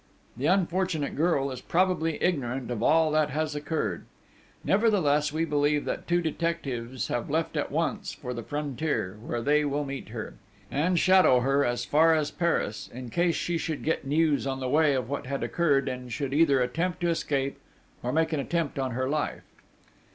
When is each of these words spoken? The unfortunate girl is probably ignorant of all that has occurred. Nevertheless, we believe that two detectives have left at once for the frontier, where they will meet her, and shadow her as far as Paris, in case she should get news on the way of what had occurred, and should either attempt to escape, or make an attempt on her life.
The 0.35 0.47
unfortunate 0.47 1.15
girl 1.15 1.51
is 1.51 1.61
probably 1.61 2.17
ignorant 2.23 2.71
of 2.71 2.81
all 2.81 3.11
that 3.11 3.29
has 3.29 3.53
occurred. 3.53 4.05
Nevertheless, 4.63 5.31
we 5.31 5.45
believe 5.45 5.85
that 5.85 6.07
two 6.07 6.23
detectives 6.23 7.09
have 7.09 7.29
left 7.29 7.55
at 7.55 7.71
once 7.71 8.11
for 8.11 8.33
the 8.33 8.41
frontier, 8.41 9.19
where 9.21 9.43
they 9.43 9.63
will 9.63 9.85
meet 9.85 10.09
her, 10.09 10.33
and 10.71 10.97
shadow 10.97 11.41
her 11.41 11.63
as 11.63 11.85
far 11.85 12.15
as 12.15 12.31
Paris, 12.31 12.89
in 12.91 13.11
case 13.11 13.35
she 13.35 13.59
should 13.59 13.83
get 13.83 14.03
news 14.03 14.47
on 14.47 14.59
the 14.59 14.67
way 14.69 14.95
of 14.95 15.07
what 15.07 15.27
had 15.27 15.43
occurred, 15.43 15.87
and 15.87 16.11
should 16.11 16.33
either 16.33 16.61
attempt 16.61 16.99
to 17.01 17.09
escape, 17.09 17.59
or 18.01 18.11
make 18.11 18.33
an 18.33 18.39
attempt 18.39 18.79
on 18.79 18.93
her 18.93 19.07
life. 19.07 19.43